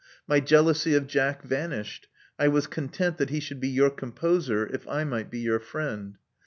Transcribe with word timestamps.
My 0.25 0.39
jealousy 0.39 0.95
of 0.95 1.05
Jack 1.05 1.43
vanished: 1.43 2.07
I 2.39 2.47
was 2.47 2.65
content 2.65 3.17
that 3.19 3.29
he 3.29 3.39
should 3.39 3.59
be 3.59 3.67
your 3.67 3.91
composer, 3.91 4.65
if 4.65 4.87
I 4.87 5.03
might 5.03 5.29
be 5.29 5.37
your 5.41 5.59
friend. 5.59 6.17